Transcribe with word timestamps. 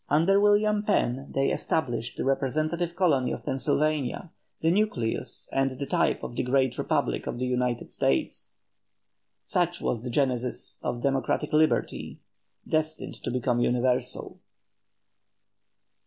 Under 0.09 0.39
William 0.39 0.81
Penn 0.81 1.31
they 1.31 1.51
established 1.51 2.17
the 2.17 2.25
representative 2.25 2.95
colony 2.95 3.31
of 3.31 3.45
Pennsylvania, 3.45 4.31
the 4.59 4.71
nucleus 4.71 5.47
and 5.53 5.77
the 5.77 5.85
type 5.85 6.23
of 6.23 6.35
the 6.35 6.41
great 6.41 6.75
republic 6.79 7.27
of 7.27 7.37
the 7.37 7.45
United 7.45 7.91
States. 7.91 8.57
Such 9.43 9.79
was 9.79 10.01
the 10.01 10.09
genesis 10.09 10.79
of 10.81 11.03
democratic 11.03 11.53
liberty, 11.53 12.19
destined 12.67 13.21
to 13.21 13.29
become 13.29 13.59
universal. 13.59 14.39